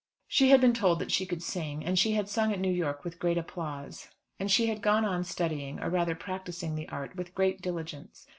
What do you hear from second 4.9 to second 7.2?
on studying, or rather practising, the art